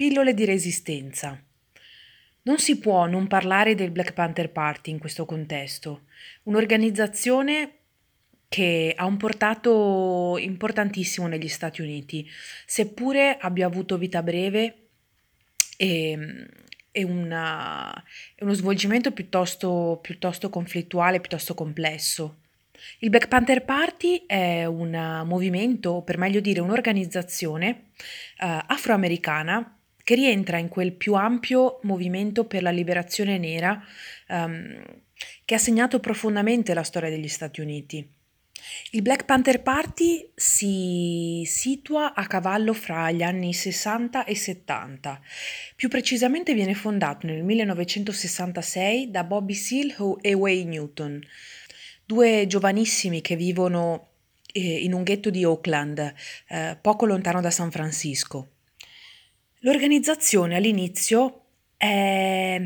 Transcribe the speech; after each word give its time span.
Pillole 0.00 0.32
di 0.32 0.46
resistenza. 0.46 1.38
Non 2.44 2.56
si 2.56 2.78
può 2.78 3.04
non 3.04 3.26
parlare 3.26 3.74
del 3.74 3.90
Black 3.90 4.14
Panther 4.14 4.50
Party 4.50 4.92
in 4.92 4.98
questo 4.98 5.26
contesto, 5.26 6.04
un'organizzazione 6.44 7.72
che 8.48 8.94
ha 8.96 9.04
un 9.04 9.18
portato 9.18 10.38
importantissimo 10.38 11.26
negli 11.26 11.48
Stati 11.48 11.82
Uniti, 11.82 12.26
seppure 12.64 13.36
abbia 13.38 13.66
avuto 13.66 13.98
vita 13.98 14.22
breve 14.22 14.88
e, 15.76 16.46
e, 16.90 17.04
una, 17.04 18.02
uno 18.38 18.54
svolgimento 18.54 19.12
piuttosto, 19.12 19.98
piuttosto 20.00 20.48
conflittuale, 20.48 21.20
piuttosto 21.20 21.52
complesso. 21.52 22.38
Il 23.00 23.10
Black 23.10 23.28
Panther 23.28 23.66
Party 23.66 24.24
è 24.24 24.64
un 24.64 25.24
movimento, 25.26 25.90
o 25.90 26.02
per 26.02 26.16
meglio 26.16 26.40
dire 26.40 26.60
un'organizzazione 26.60 27.90
uh, 28.38 28.64
afroamericana 28.66 29.74
che 30.10 30.16
rientra 30.16 30.58
in 30.58 30.66
quel 30.66 30.92
più 30.92 31.14
ampio 31.14 31.78
movimento 31.82 32.44
per 32.44 32.64
la 32.64 32.72
liberazione 32.72 33.38
nera 33.38 33.80
um, 34.26 34.82
che 35.44 35.54
ha 35.54 35.58
segnato 35.58 36.00
profondamente 36.00 36.74
la 36.74 36.82
storia 36.82 37.08
degli 37.08 37.28
Stati 37.28 37.60
Uniti. 37.60 38.04
Il 38.90 39.02
Black 39.02 39.24
Panther 39.24 39.62
Party 39.62 40.28
si 40.34 41.44
situa 41.46 42.12
a 42.14 42.26
cavallo 42.26 42.72
fra 42.72 43.12
gli 43.12 43.22
anni 43.22 43.54
60 43.54 44.24
e 44.24 44.34
70. 44.34 45.20
Più 45.76 45.88
precisamente 45.88 46.54
viene 46.54 46.74
fondato 46.74 47.28
nel 47.28 47.44
1966 47.44 49.12
da 49.12 49.22
Bobby 49.22 49.54
Seale 49.54 49.94
e 50.22 50.34
Wayne 50.34 50.70
Newton, 50.70 51.24
due 52.04 52.46
giovanissimi 52.48 53.20
che 53.20 53.36
vivono 53.36 54.08
eh, 54.52 54.82
in 54.82 54.92
un 54.92 55.04
ghetto 55.04 55.30
di 55.30 55.44
Oakland, 55.44 56.14
eh, 56.48 56.76
poco 56.80 57.06
lontano 57.06 57.40
da 57.40 57.52
San 57.52 57.70
Francisco. 57.70 58.54
L'organizzazione 59.62 60.56
all'inizio 60.56 61.42
è, 61.76 62.60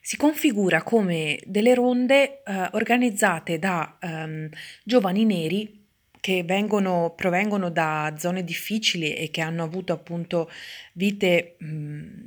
si 0.00 0.16
configura 0.16 0.82
come 0.82 1.38
delle 1.44 1.74
ronde 1.74 2.42
eh, 2.42 2.68
organizzate 2.72 3.58
da 3.58 3.98
um, 4.00 4.48
giovani 4.84 5.24
neri 5.26 5.82
che 6.20 6.42
vengono, 6.42 7.12
provengono 7.14 7.68
da 7.68 8.14
zone 8.16 8.42
difficili 8.42 9.12
e 9.14 9.30
che 9.30 9.42
hanno 9.42 9.62
avuto 9.62 9.92
appunto 9.92 10.50
vite 10.94 11.56
mh, 11.58 12.23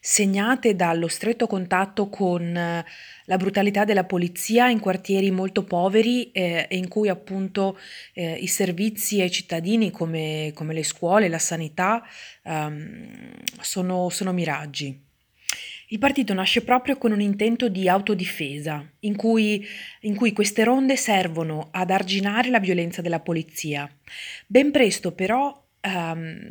segnate 0.00 0.74
dallo 0.74 1.08
stretto 1.08 1.46
contatto 1.46 2.08
con 2.08 2.56
eh, 2.56 2.84
la 3.24 3.36
brutalità 3.36 3.84
della 3.84 4.04
polizia 4.04 4.68
in 4.68 4.80
quartieri 4.80 5.30
molto 5.30 5.64
poveri 5.64 6.30
eh, 6.32 6.66
e 6.68 6.76
in 6.76 6.88
cui 6.88 7.08
appunto 7.08 7.78
eh, 8.14 8.34
i 8.34 8.46
servizi 8.46 9.20
ai 9.20 9.30
cittadini 9.30 9.90
come, 9.90 10.52
come, 10.54 10.74
le 10.74 10.84
scuole, 10.84 11.28
la 11.28 11.38
sanità 11.38 12.02
ehm, 12.42 13.32
sono, 13.60 14.08
sono 14.08 14.32
miraggi. 14.32 15.06
Il 15.90 15.98
partito 15.98 16.34
nasce 16.34 16.62
proprio 16.62 16.98
con 16.98 17.12
un 17.12 17.20
intento 17.20 17.70
di 17.70 17.88
autodifesa, 17.88 18.86
in 19.00 19.16
cui, 19.16 19.66
in 20.02 20.14
cui, 20.16 20.34
queste 20.34 20.62
ronde 20.62 20.96
servono 20.96 21.68
ad 21.70 21.90
arginare 21.90 22.50
la 22.50 22.60
violenza 22.60 23.00
della 23.00 23.20
polizia. 23.20 23.90
Ben 24.46 24.70
presto 24.70 25.12
però 25.12 25.64
um, 25.82 26.50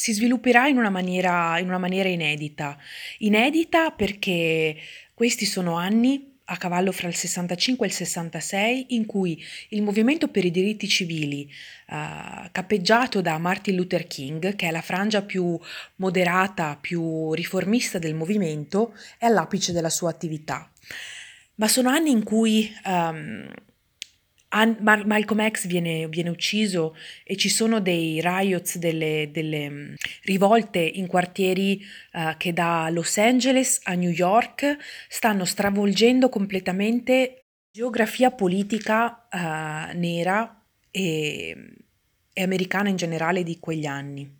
si 0.00 0.14
svilupperà 0.14 0.66
in 0.66 0.78
una, 0.78 0.88
maniera, 0.88 1.58
in 1.58 1.68
una 1.68 1.76
maniera 1.76 2.08
inedita. 2.08 2.78
Inedita 3.18 3.90
perché 3.90 4.74
questi 5.12 5.44
sono 5.44 5.74
anni 5.74 6.38
a 6.44 6.56
cavallo 6.56 6.90
fra 6.90 7.06
il 7.06 7.14
65 7.14 7.84
e 7.84 7.88
il 7.90 7.94
66 7.94 8.86
in 8.94 9.04
cui 9.04 9.44
il 9.68 9.82
movimento 9.82 10.28
per 10.28 10.46
i 10.46 10.50
diritti 10.50 10.88
civili, 10.88 11.46
uh, 11.88 12.48
cappeggiato 12.50 13.20
da 13.20 13.36
Martin 13.36 13.76
Luther 13.76 14.06
King, 14.06 14.56
che 14.56 14.68
è 14.68 14.70
la 14.70 14.80
frangia 14.80 15.20
più 15.20 15.60
moderata, 15.96 16.78
più 16.80 17.34
riformista 17.34 17.98
del 17.98 18.14
movimento, 18.14 18.94
è 19.18 19.26
all'apice 19.26 19.72
della 19.72 19.90
sua 19.90 20.08
attività. 20.08 20.66
Ma 21.56 21.68
sono 21.68 21.90
anni 21.90 22.10
in 22.10 22.24
cui 22.24 22.72
um, 24.54 24.76
Malcolm 24.80 25.48
X 25.50 25.66
viene, 25.66 26.08
viene, 26.08 26.30
ucciso 26.30 26.96
e 27.24 27.36
ci 27.36 27.48
sono 27.48 27.80
dei 27.80 28.20
riots, 28.20 28.78
delle, 28.78 29.30
delle 29.32 29.70
mm, 29.70 29.94
rivolte 30.24 30.78
in 30.78 31.06
quartieri 31.06 31.82
uh, 32.12 32.36
che 32.36 32.52
da 32.52 32.88
Los 32.90 33.16
Angeles 33.18 33.80
a 33.84 33.94
New 33.94 34.10
York 34.10 34.76
stanno 35.08 35.44
stravolgendo 35.44 36.28
completamente 36.28 37.32
la 37.34 37.70
geografia 37.72 38.30
politica 38.30 39.26
uh, 39.30 39.96
nera 39.96 40.60
e, 40.90 41.74
e, 42.32 42.42
americana 42.42 42.88
in 42.88 42.96
generale 42.96 43.42
di 43.42 43.58
quegli 43.58 43.86
anni. 43.86 44.38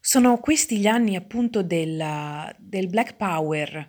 Sono 0.00 0.38
questi 0.38 0.78
gli 0.78 0.86
anni 0.86 1.16
appunto 1.16 1.62
del, 1.62 2.54
del 2.58 2.86
Black 2.88 3.16
Power 3.16 3.88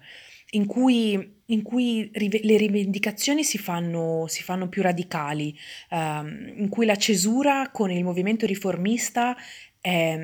in 0.52 0.66
cui 0.66 1.36
in 1.50 1.62
cui 1.62 2.10
le 2.14 2.58
rivendicazioni 2.58 3.44
si 3.44 3.58
fanno, 3.58 4.26
si 4.28 4.44
fanno 4.44 4.68
più 4.68 4.82
radicali, 4.82 5.58
ehm, 5.90 6.56
in 6.58 6.68
cui 6.68 6.86
la 6.86 6.98
cesura 6.98 7.70
con 7.72 7.90
il 7.90 8.04
movimento 8.04 8.46
riformista 8.46 9.34
è, 9.80 10.20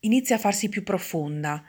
inizia 0.00 0.36
a 0.36 0.38
farsi 0.38 0.68
più 0.68 0.82
profonda. 0.82 1.64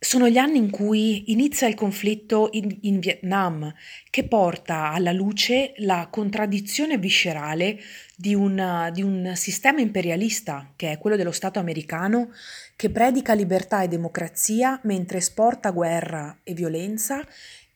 Sono 0.00 0.28
gli 0.28 0.38
anni 0.38 0.58
in 0.58 0.70
cui 0.70 1.32
inizia 1.32 1.66
il 1.66 1.74
conflitto 1.74 2.50
in, 2.52 2.78
in, 2.82 3.00
Vietnam, 3.00 3.74
che 4.10 4.28
porta 4.28 4.90
alla 4.92 5.10
luce 5.10 5.72
la 5.78 6.06
contraddizione 6.08 6.98
viscerale 6.98 7.80
di 8.14 8.32
un, 8.32 8.90
di 8.92 9.02
un 9.02 9.32
sistema 9.34 9.80
imperialista, 9.80 10.72
che 10.76 10.92
è 10.92 10.98
quello 10.98 11.16
dello 11.16 11.32
Stato 11.32 11.58
americano, 11.58 12.30
che 12.76 12.90
predica 12.90 13.34
libertà 13.34 13.82
e 13.82 13.88
democrazia 13.88 14.78
mentre 14.84 15.18
esporta 15.18 15.72
guerra 15.72 16.38
e 16.44 16.54
violenza 16.54 17.26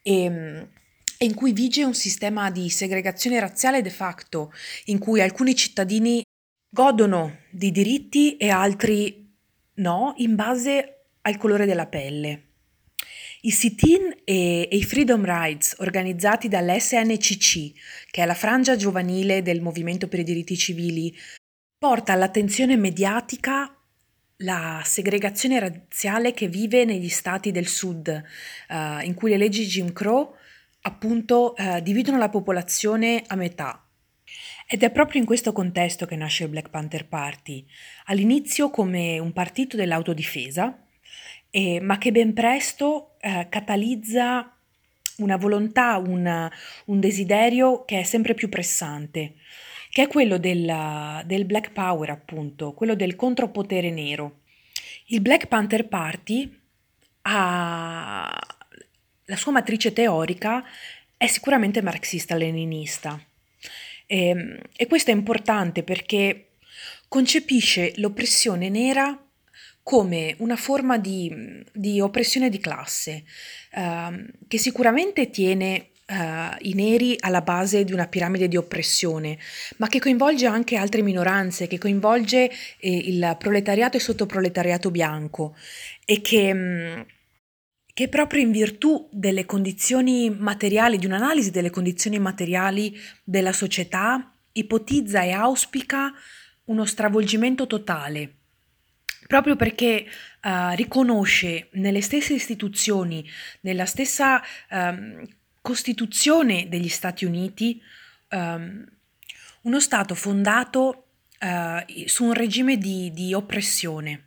e, 0.00 0.68
e 1.18 1.24
in 1.24 1.34
cui 1.34 1.52
vige 1.52 1.82
un 1.82 1.94
sistema 1.94 2.52
di 2.52 2.70
segregazione 2.70 3.40
razziale 3.40 3.82
de 3.82 3.90
facto, 3.90 4.52
in 4.84 5.00
cui 5.00 5.20
alcuni 5.20 5.56
cittadini 5.56 6.22
godono 6.68 7.38
di 7.50 7.72
diritti 7.72 8.36
e 8.36 8.48
altri 8.48 9.28
no, 9.74 10.14
in 10.18 10.36
base 10.36 11.01
al 11.22 11.36
colore 11.36 11.66
della 11.66 11.86
pelle. 11.86 12.48
I 13.44 13.50
sit-in 13.50 14.22
e, 14.24 14.68
e, 14.70 14.76
i 14.76 14.84
Freedom 14.84 15.24
Rides 15.24 15.76
organizzati 15.78 16.48
dall'SNCC, 16.48 17.72
che 18.10 18.22
è 18.22 18.26
la 18.26 18.34
frangia 18.34 18.76
giovanile 18.76 19.42
del 19.42 19.60
movimento 19.60 20.06
per 20.06 20.20
i 20.20 20.24
diritti 20.24 20.56
civili, 20.56 21.12
porta 21.76 22.12
all'attenzione 22.12 22.76
mediatica 22.76 23.76
la 24.38 24.80
segregazione 24.84 25.58
razziale 25.58 26.32
che 26.32 26.46
vive 26.46 26.84
negli 26.84 27.08
stati 27.08 27.50
del 27.50 27.66
sud, 27.66 28.22
uh, 28.68 29.04
in 29.04 29.14
cui 29.14 29.30
le 29.30 29.36
leggi 29.36 29.66
Jim 29.66 29.92
Crow 29.92 30.36
appunto 30.82 31.54
uh, 31.56 31.80
dividono 31.80 32.18
la 32.18 32.28
popolazione 32.28 33.24
a 33.26 33.34
metà. 33.34 33.84
Ed 34.68 34.82
è 34.82 34.90
proprio 34.90 35.20
in 35.20 35.26
questo 35.26 35.52
contesto 35.52 36.06
che 36.06 36.16
nasce 36.16 36.44
il 36.44 36.50
Black 36.50 36.70
Panther 36.70 37.06
Party, 37.06 37.66
all'inizio 38.06 38.70
come 38.70 39.18
un 39.18 39.32
partito 39.32 39.76
dell'autodifesa, 39.76 40.81
eh, 41.54 41.80
ma 41.80 41.98
che 41.98 42.10
ben 42.12 42.32
presto 42.32 43.16
eh, 43.20 43.46
catalizza 43.50 44.56
una 45.18 45.36
volontà, 45.36 45.98
una, 45.98 46.50
un 46.86 46.98
desiderio 46.98 47.84
che 47.84 48.00
è 48.00 48.02
sempre 48.02 48.32
più 48.32 48.48
pressante, 48.48 49.34
che 49.90 50.04
è 50.04 50.08
quello 50.08 50.38
del, 50.38 51.22
del 51.26 51.44
Black 51.44 51.72
Power, 51.72 52.08
appunto, 52.08 52.72
quello 52.72 52.94
del 52.94 53.14
contropotere 53.14 53.90
nero. 53.90 54.40
Il 55.06 55.20
Black 55.20 55.46
Panther 55.46 55.86
Party 55.86 56.58
ha 57.22 58.38
la 59.26 59.36
sua 59.36 59.52
matrice 59.52 59.92
teorica 59.92 60.64
è 61.18 61.26
sicuramente 61.26 61.82
marxista-leninista. 61.82 63.22
E, 64.06 64.26
ehm, 64.26 64.58
e 64.74 64.86
questo 64.86 65.10
è 65.10 65.14
importante 65.14 65.82
perché 65.82 66.52
concepisce 67.08 67.92
l'oppressione 67.96 68.70
nera 68.70 69.16
come 69.82 70.34
una 70.38 70.56
forma 70.56 70.96
di, 70.98 71.64
di 71.72 72.00
oppressione 72.00 72.48
di 72.48 72.58
classe, 72.58 73.24
uh, 73.74 74.24
che 74.46 74.58
sicuramente 74.58 75.30
tiene 75.30 75.88
uh, 76.06 76.56
i 76.60 76.74
neri 76.74 77.16
alla 77.18 77.40
base 77.40 77.84
di 77.84 77.92
una 77.92 78.06
piramide 78.06 78.48
di 78.48 78.56
oppressione, 78.56 79.38
ma 79.78 79.88
che 79.88 79.98
coinvolge 79.98 80.46
anche 80.46 80.76
altre 80.76 81.02
minoranze, 81.02 81.66
che 81.66 81.78
coinvolge 81.78 82.50
eh, 82.78 82.96
il 82.96 83.36
proletariato 83.38 83.96
e 83.96 84.00
sottoproletariato 84.00 84.90
bianco 84.90 85.56
e 86.04 86.20
che... 86.20 86.54
Mh, 86.54 87.06
che 87.94 88.08
proprio 88.08 88.40
in 88.40 88.52
virtù 88.52 89.06
delle 89.12 89.44
condizioni 89.44 90.30
materiali, 90.30 90.96
di 90.96 91.04
un'analisi 91.04 91.50
delle 91.50 91.68
condizioni 91.68 92.18
materiali 92.18 92.98
della 93.22 93.52
società, 93.52 94.32
ipotizza 94.52 95.20
e 95.20 95.32
auspica 95.32 96.10
uno 96.64 96.86
stravolgimento 96.86 97.66
totale 97.66 98.41
proprio 99.26 99.56
perché 99.56 100.06
uh, 100.42 100.74
riconosce 100.74 101.68
nelle 101.72 102.00
stesse 102.00 102.34
istituzioni, 102.34 103.28
nella 103.60 103.86
stessa 103.86 104.42
um, 104.70 105.26
Costituzione 105.60 106.68
degli 106.68 106.88
Stati 106.88 107.24
Uniti, 107.24 107.80
um, 108.30 108.84
uno 109.62 109.80
Stato 109.80 110.14
fondato 110.14 111.04
uh, 111.40 112.06
su 112.06 112.24
un 112.24 112.32
regime 112.32 112.78
di, 112.78 113.12
di 113.12 113.32
oppressione. 113.32 114.26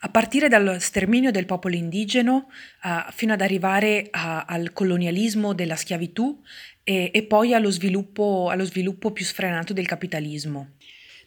a 0.00 0.08
partire 0.08 0.48
dallo 0.48 0.78
sterminio 0.78 1.30
del 1.30 1.46
popolo 1.46 1.74
indigeno 1.74 2.48
uh, 2.84 3.10
fino 3.12 3.32
ad 3.32 3.40
arrivare 3.40 4.08
a, 4.10 4.44
al 4.44 4.72
colonialismo 4.72 5.52
della 5.52 5.76
schiavitù 5.76 6.42
e, 6.84 7.10
e 7.12 7.22
poi 7.24 7.52
allo 7.52 7.70
sviluppo, 7.70 8.48
allo 8.48 8.64
sviluppo 8.64 9.10
più 9.10 9.24
sfrenato 9.24 9.72
del 9.72 9.86
capitalismo. 9.86 10.74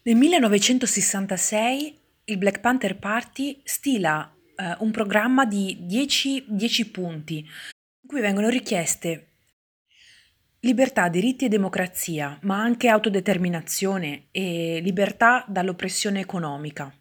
Nel 0.02 0.16
1966 0.16 1.98
il 2.32 2.38
Black 2.38 2.60
Panther 2.60 2.98
Party 2.98 3.60
stila 3.64 4.32
uh, 4.56 4.84
un 4.84 4.90
programma 4.90 5.44
di 5.44 5.78
10, 5.80 6.46
10 6.48 6.90
punti 6.90 7.38
in 7.38 8.08
cui 8.08 8.20
vengono 8.20 8.48
richieste 8.48 9.26
Libertà, 10.62 11.08
diritti 11.08 11.46
e 11.46 11.48
democrazia, 11.48 12.38
ma 12.42 12.60
anche 12.60 12.88
autodeterminazione 12.88 14.26
e 14.30 14.80
libertà 14.82 15.42
dall'oppressione 15.48 16.20
economica 16.20 16.94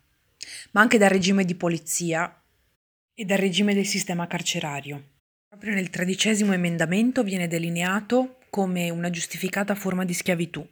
ma 0.71 0.81
anche 0.81 0.97
dal 0.97 1.09
regime 1.09 1.45
di 1.45 1.55
polizia 1.55 2.41
e 3.13 3.25
dal 3.25 3.37
regime 3.37 3.73
del 3.73 3.85
sistema 3.85 4.27
carcerario. 4.27 5.17
Proprio 5.47 5.73
nel 5.73 5.89
tredicesimo 5.89 6.53
emendamento 6.53 7.23
viene 7.23 7.47
delineato 7.47 8.37
come 8.49 8.89
una 8.89 9.09
giustificata 9.09 9.75
forma 9.75 10.05
di 10.05 10.13
schiavitù. 10.13 10.65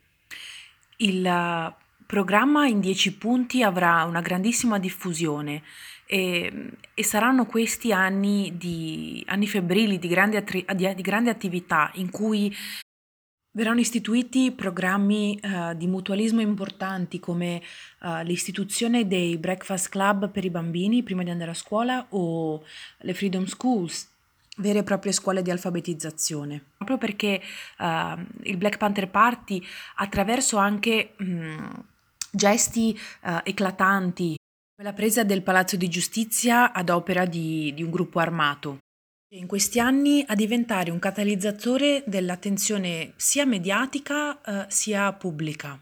Il 0.97 1.25
eh, 1.25 1.75
programma 2.07 2.65
in 2.65 2.79
dieci 2.79 3.15
punti 3.15 3.61
avrà 3.61 4.03
una 4.05 4.21
grandissima 4.21 4.79
diffusione 4.79 5.61
e, 6.07 6.71
e 6.93 7.03
saranno 7.03 7.45
questi 7.45 7.93
anni, 7.93 8.53
di, 8.57 9.23
anni 9.27 9.45
febbrili 9.45 9.99
di 9.99 10.07
grande, 10.07 10.43
di, 10.43 10.95
di 10.95 11.01
grande 11.03 11.29
attività 11.29 11.91
in 11.95 12.09
cui 12.09 12.51
Verranno 13.57 13.79
istituiti 13.79 14.51
programmi 14.51 15.39
uh, 15.41 15.73
di 15.75 15.87
mutualismo 15.87 16.41
importanti 16.41 17.19
come 17.19 17.59
uh, 18.01 18.21
l'istituzione 18.21 19.07
dei 19.07 19.39
breakfast 19.39 19.89
club 19.89 20.29
per 20.29 20.45
i 20.45 20.51
bambini 20.51 21.01
prima 21.01 21.23
di 21.23 21.31
andare 21.31 21.49
a 21.49 21.55
scuola 21.55 22.05
o 22.09 22.63
le 22.99 23.13
freedom 23.15 23.45
schools, 23.45 24.07
vere 24.57 24.79
e 24.79 24.83
proprie 24.83 25.11
scuole 25.11 25.41
di 25.41 25.49
alfabetizzazione. 25.49 26.65
Proprio 26.77 26.99
perché 26.99 27.41
uh, 27.79 28.23
il 28.43 28.57
Black 28.57 28.77
Panther 28.77 29.09
Party, 29.09 29.59
attraverso 29.95 30.57
anche 30.57 31.15
mh, 31.17 31.69
gesti 32.31 32.97
eclatanti, 33.43 34.35
come 34.75 34.89
la 34.89 34.93
presa 34.93 35.23
del 35.23 35.41
Palazzo 35.41 35.75
di 35.75 35.87
Giustizia 35.89 36.71
ad 36.71 36.89
opera 36.89 37.25
di, 37.25 37.73
di 37.73 37.83
un 37.83 37.89
gruppo 37.89 38.19
armato, 38.19 38.77
in 39.31 39.45
questi 39.45 39.79
anni 39.79 40.23
a 40.25 40.35
diventare 40.35 40.89
un 40.89 40.99
catalizzatore 40.99 42.03
dell'attenzione 42.07 43.13
sia 43.17 43.45
mediatica 43.45 44.41
eh, 44.41 44.65
sia 44.69 45.11
pubblica, 45.13 45.77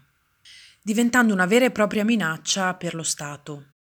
diventando 0.82 1.32
una 1.32 1.46
vera 1.46 1.66
e 1.66 1.70
propria 1.70 2.04
minaccia 2.04 2.74
per 2.74 2.94
lo 2.94 3.04
Stato. 3.04 3.75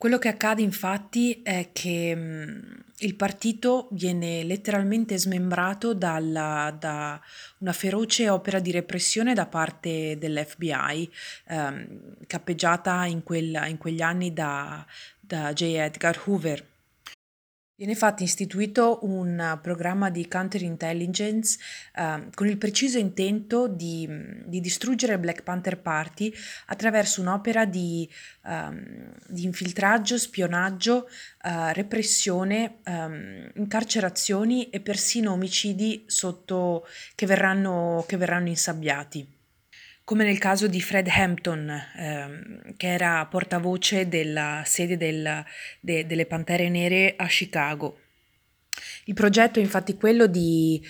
Quello 0.00 0.16
che 0.16 0.28
accade 0.28 0.62
infatti 0.62 1.42
è 1.42 1.72
che 1.74 2.14
mm, 2.16 2.58
il 3.00 3.14
partito 3.16 3.88
viene 3.90 4.42
letteralmente 4.44 5.18
smembrato 5.18 5.92
dalla, 5.92 6.74
da 6.74 7.20
una 7.58 7.72
feroce 7.74 8.30
opera 8.30 8.60
di 8.60 8.70
repressione 8.70 9.34
da 9.34 9.44
parte 9.44 10.16
dell'FBI, 10.16 11.10
ehm, 11.48 12.16
cappeggiata 12.26 13.04
in, 13.04 13.22
quel, 13.22 13.62
in, 13.68 13.76
quegli 13.76 14.00
anni 14.00 14.32
da, 14.32 14.86
da 15.20 15.52
J. 15.52 15.64
Edgar 15.64 16.18
Hoover. 16.24 16.69
Viene 17.80 17.94
infatti 17.94 18.24
istituito 18.24 18.98
un 19.04 19.58
programma 19.62 20.10
di 20.10 20.28
counterintelligence 20.28 21.58
eh, 21.94 22.28
con 22.34 22.46
il 22.46 22.58
preciso 22.58 22.98
intento 22.98 23.68
di, 23.68 24.06
di, 24.44 24.60
distruggere 24.60 25.14
il 25.14 25.18
Black 25.18 25.42
Panther 25.42 25.80
Party 25.80 26.30
attraverso 26.66 27.22
un'opera 27.22 27.64
di, 27.64 28.06
um, 28.44 29.14
di 29.26 29.44
infiltraggio, 29.44 30.18
spionaggio, 30.18 31.08
uh, 31.44 31.72
repressione, 31.72 32.80
um, 32.84 33.50
incarcerazioni 33.54 34.68
e 34.68 34.80
persino 34.80 35.32
omicidi 35.32 36.04
sotto, 36.06 36.86
che, 37.14 37.24
verranno, 37.24 38.04
che 38.06 38.18
verranno 38.18 38.48
insabbiati 38.48 39.38
come 40.10 40.24
nel 40.24 40.38
caso 40.38 40.66
di 40.66 40.80
Fred 40.80 41.06
Hampton, 41.06 41.70
ehm, 41.70 42.74
che 42.76 42.88
era 42.88 43.24
portavoce 43.26 44.08
della 44.08 44.64
sede 44.66 44.96
del, 44.96 45.44
de, 45.78 46.04
delle 46.04 46.26
Pantere 46.26 46.68
Nere 46.68 47.14
a 47.16 47.28
Chicago. 47.28 47.96
Il 49.04 49.14
progetto 49.14 49.60
è 49.60 49.62
infatti 49.62 49.94
quello 49.94 50.26
di 50.26 50.84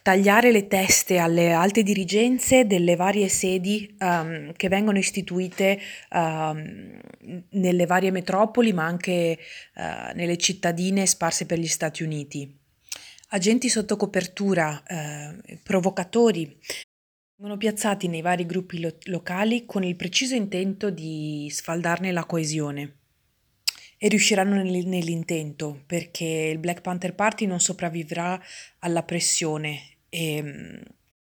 tagliare 0.00 0.50
le 0.50 0.66
teste 0.66 1.18
alle 1.18 1.52
alte 1.52 1.82
dirigenze 1.82 2.66
delle 2.66 2.96
varie 2.96 3.28
sedi 3.28 3.94
um, 3.98 4.54
che 4.54 4.68
vengono 4.68 4.96
istituite 4.96 5.78
um, 6.12 6.98
nelle 7.50 7.84
varie 7.84 8.12
metropoli, 8.12 8.72
ma 8.72 8.86
anche 8.86 9.38
uh, 9.74 10.16
nelle 10.16 10.38
cittadine 10.38 11.04
sparse 11.04 11.44
per 11.44 11.58
gli 11.58 11.66
Stati 11.66 12.02
Uniti. 12.02 12.50
Agenti 13.28 13.68
sotto 13.68 13.98
copertura, 13.98 14.82
uh, 14.88 15.58
provocatori, 15.62 16.58
Vengono 17.36 17.58
piazzati 17.58 18.06
nei 18.06 18.22
vari 18.22 18.46
gruppi 18.46 18.78
lo- 18.78 18.96
locali 19.06 19.66
con 19.66 19.82
il 19.82 19.96
preciso 19.96 20.36
intento 20.36 20.90
di 20.90 21.48
sfaldarne 21.50 22.12
la 22.12 22.24
coesione. 22.24 22.98
E 23.98 24.06
riusciranno 24.06 24.54
nel- 24.54 24.86
nell'intento, 24.86 25.82
perché 25.84 26.24
il 26.24 26.58
Black 26.58 26.80
Panther 26.80 27.14
Party 27.16 27.46
non 27.46 27.58
sopravvivrà 27.58 28.40
alla 28.78 29.02
pressione 29.02 29.96
e 30.08 30.42
mm, 30.42 30.82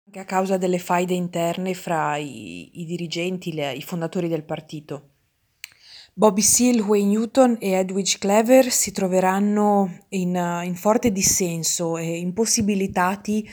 anche 0.05 0.19
a 0.19 0.25
causa 0.25 0.57
delle 0.57 0.77
faide 0.77 1.15
interne 1.15 1.73
fra 1.73 2.15
i, 2.17 2.79
i 2.79 2.85
dirigenti, 2.85 3.51
le, 3.51 3.73
i 3.73 3.81
fondatori 3.81 4.27
del 4.27 4.43
partito. 4.43 5.13
Bobby 6.13 6.41
Seale, 6.41 6.81
Wayne 6.81 7.09
Newton 7.09 7.57
e 7.59 7.73
Edwidge 7.73 8.17
Clever 8.17 8.71
si 8.71 8.91
troveranno 8.91 10.05
in, 10.09 10.35
in 10.63 10.75
forte 10.75 11.11
dissenso 11.11 11.97
e 11.97 12.17
impossibilitati 12.17 13.47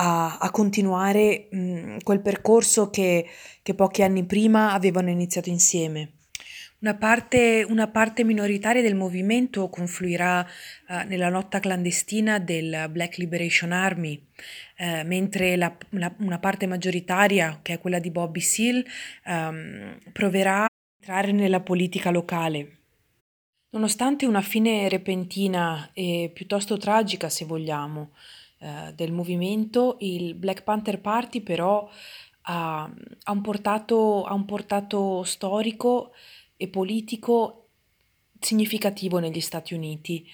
a, 0.00 0.38
a 0.38 0.50
continuare 0.50 1.48
mh, 1.50 1.96
quel 2.04 2.20
percorso 2.20 2.88
che, 2.88 3.26
che 3.62 3.74
pochi 3.74 4.02
anni 4.02 4.24
prima 4.24 4.72
avevano 4.72 5.10
iniziato 5.10 5.48
insieme. 5.48 6.12
Una 6.80 6.94
parte, 6.94 7.66
una 7.68 7.88
parte, 7.88 8.22
minoritaria 8.22 8.82
del 8.82 8.94
movimento 8.94 9.68
confluirà 9.68 10.46
uh, 10.88 11.08
nella 11.08 11.28
lotta 11.28 11.58
clandestina 11.58 12.38
del 12.38 12.88
Black 12.92 13.16
Liberation 13.16 13.72
Army, 13.72 14.24
uh, 14.78 15.04
mentre 15.04 15.56
la, 15.56 15.76
la, 15.90 16.14
una 16.20 16.38
parte 16.38 16.68
maggioritaria, 16.68 17.58
che 17.62 17.72
è 17.74 17.80
quella 17.80 17.98
di 17.98 18.12
Bobby 18.12 18.40
Seale, 18.40 18.84
um, 19.26 19.98
proverà 20.12 20.62
a 20.62 20.68
entrare 21.00 21.32
nella 21.32 21.60
politica 21.60 22.10
locale. 22.10 22.76
Nonostante 23.70 24.24
una 24.24 24.40
fine 24.42 24.88
repentina 24.88 25.90
e 25.92 26.30
piuttosto 26.32 26.76
tragica, 26.76 27.28
se 27.28 27.44
vogliamo, 27.44 28.12
eh, 28.58 28.92
del 28.94 29.12
movimento, 29.12 29.96
il 30.00 30.34
Black 30.34 30.62
Panther 30.64 31.00
Party 31.00 31.40
però 31.42 31.88
ha, 32.42 32.82
ha, 33.22 33.32
un 33.32 33.40
portato, 33.40 34.24
ha 34.24 34.34
un 34.34 34.44
portato 34.44 35.22
storico 35.22 36.12
e 36.56 36.68
politico 36.68 37.68
significativo 38.40 39.18
negli 39.18 39.40
Stati 39.40 39.74
Uniti. 39.74 40.26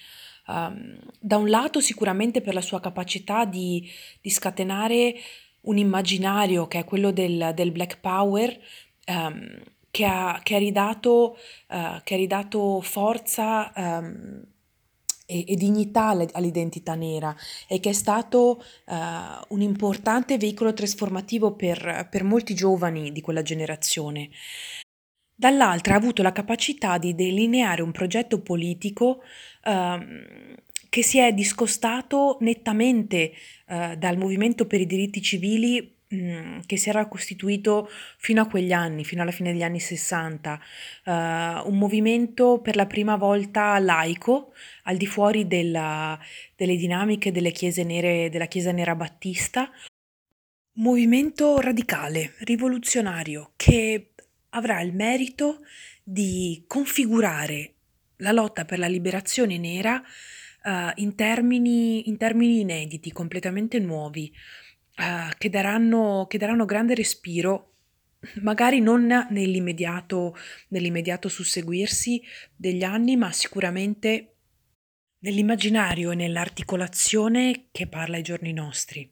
Um, 0.47 0.99
da 1.19 1.39
un 1.39 1.49
lato 1.49 1.81
sicuramente 1.81 2.43
per 2.43 2.53
la 2.53 2.61
sua 2.61 2.81
capacità 2.81 3.47
di, 3.47 3.91
di 4.21 4.31
scatenare 4.31 5.15
un 5.63 5.79
immaginario 5.79 6.67
che 6.67 6.81
è 6.81 6.85
quello 6.85 7.11
del, 7.13 7.53
del 7.55 7.73
Black 7.73 8.01
Power, 8.01 8.59
um, 9.07 9.63
che, 9.91 10.05
ha, 10.05 10.41
che, 10.43 10.55
ha 10.55 10.59
ridato, 10.59 11.37
uh, 11.69 12.03
che, 12.03 12.15
ha, 12.15 12.17
ridato, 12.17 12.81
forza 12.81 13.73
um, 13.75 14.43
e, 15.35 15.45
e 15.49 15.57
dignità 15.57 16.17
all'identità 16.33 16.95
nera 16.95 17.35
e 17.67 17.81
che 17.81 17.91
è 17.91 17.93
stato 17.93 18.63
uh, 18.87 18.95
un 19.49 19.61
importante 19.61 20.39
veicolo 20.39 20.73
trasformativo 20.73 21.57
per, 21.57 22.07
per 22.09 22.23
molti 22.23 22.55
giovani 22.55 23.11
di 23.11 23.21
quella 23.21 23.43
generazione. 23.43 24.31
Dall'altra 25.35 25.95
ha 25.95 25.97
avuto 25.97 26.23
la 26.23 26.31
capacità 26.31 26.97
di 26.99 27.17
delineare 27.17 27.83
un 27.83 27.91
progetto 27.91 28.41
politico 28.41 29.23
uh, 29.65 29.99
che 30.89 31.03
si 31.03 31.19
è 31.19 31.33
discostato 31.33 32.37
nettamente 32.41 33.33
uh, 33.67 33.97
dal 33.97 34.17
movimento 34.17 34.67
per 34.67 34.81
i 34.81 34.87
diritti 34.87 35.21
civili 35.21 35.94
Mm, 36.13 36.61
che 36.67 36.77
si 36.77 36.91
era 36.91 37.09
costituito 37.09 37.89
fino 38.19 38.43
a 38.43 38.47
quegli 38.47 38.73
anni, 38.73 39.05
fino 39.05 39.23
alla 39.23 39.31
fine 39.31 39.53
degli 39.53 39.63
anni 39.63 39.81
60, 39.81 40.61
uh, 41.07 41.11
eh, 41.11 41.13
un 41.65 41.79
movimento 41.79 42.61
per 42.61 42.77
la 42.77 42.87
prima 42.87 43.17
volta 43.17 43.79
laico, 43.79 44.53
al 44.85 44.97
di 44.99 45.07
fuori 45.07 45.47
della, 45.47 46.19
delle 46.57 46.77
dinamiche 46.77 47.33
delle 47.33 47.53
chiese 47.53 47.85
nere, 47.85 48.29
della 48.29 48.47
Chiesa 48.47 48.71
Nera 48.71 48.95
Battista, 48.95 49.71
movimento 50.75 51.59
radicale, 51.59 52.35
rivoluzionario, 52.41 53.53
che 53.57 54.11
avrà 54.51 54.81
il 54.83 54.95
merito 54.95 55.61
di 56.03 56.65
configurare 56.67 57.73
la 58.19 58.33
lotta 58.33 58.65
per 58.65 58.79
la 58.79 58.87
liberazione 58.89 59.59
nera 59.59 60.03
uh, 60.65 60.91
in, 60.97 61.15
termini, 61.15 62.09
in 62.09 62.19
termini 62.19 62.61
inediti, 62.61 63.11
completamente 63.11 63.79
nuovi, 63.79 64.33
uh, 64.97 65.35
che, 65.39 65.49
daranno, 65.49 66.27
che 66.29 66.39
daranno 66.39 66.65
grande 66.65 66.95
respiro 66.95 67.75
magari 68.41 68.81
non 68.81 69.07
nell'immediato, 69.31 70.35
nell'immediato 70.69 71.29
susseguirsi 71.29 72.23
degli 72.57 72.83
anni, 72.83 73.17
ma 73.17 73.31
sicuramente 73.33 74.37
nell'immaginario 75.19 76.11
e 76.11 76.15
nell'articolazione 76.15 77.69
che 77.71 77.87
parla 77.87 78.17
ai 78.17 78.23
giorni 78.23 78.53
nostri. 78.53 79.11